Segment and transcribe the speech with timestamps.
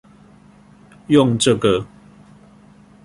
[1.05, 1.85] 用這個